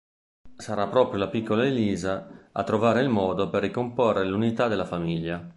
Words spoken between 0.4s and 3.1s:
Sarà proprio la piccola Eliza a trovare il